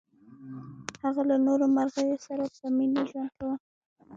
هغه 1.03 1.21
له 1.29 1.35
نورو 1.47 1.65
مرغیو 1.75 2.17
سره 2.27 2.43
په 2.57 2.65
مینه 2.77 3.01
ژوند 3.09 3.29
کاوه. 3.35 3.55